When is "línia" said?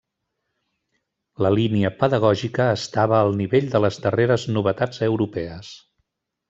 1.59-1.91